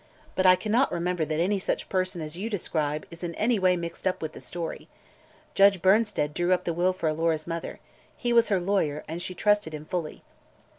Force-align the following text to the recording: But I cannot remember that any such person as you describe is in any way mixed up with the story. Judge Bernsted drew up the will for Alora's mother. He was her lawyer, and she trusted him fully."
But 0.33 0.47
I 0.47 0.55
cannot 0.55 0.91
remember 0.91 1.25
that 1.25 1.39
any 1.39 1.59
such 1.59 1.87
person 1.87 2.21
as 2.21 2.35
you 2.35 2.49
describe 2.49 3.05
is 3.11 3.23
in 3.23 3.35
any 3.35 3.59
way 3.59 3.77
mixed 3.77 4.07
up 4.07 4.19
with 4.19 4.31
the 4.33 4.41
story. 4.41 4.87
Judge 5.53 5.79
Bernsted 5.79 6.33
drew 6.33 6.53
up 6.53 6.63
the 6.63 6.73
will 6.73 6.91
for 6.91 7.07
Alora's 7.07 7.45
mother. 7.45 7.79
He 8.17 8.33
was 8.33 8.47
her 8.49 8.59
lawyer, 8.59 9.03
and 9.07 9.21
she 9.21 9.35
trusted 9.35 9.75
him 9.75 9.85
fully." 9.85 10.23